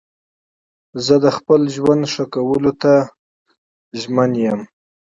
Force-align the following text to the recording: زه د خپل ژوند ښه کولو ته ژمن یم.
زه 1.05 1.15
د 1.23 1.27
خپل 1.37 1.61
ژوند 1.75 2.01
ښه 2.13 2.23
کولو 2.33 2.71
ته 2.81 2.93
ژمن 3.99 4.31
یم. 4.45 4.61